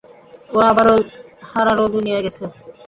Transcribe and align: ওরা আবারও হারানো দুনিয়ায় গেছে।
ওরা 0.49 0.67
আবারও 0.71 0.95
হারানো 1.51 1.85
দুনিয়ায় 1.95 2.23
গেছে। 2.25 2.43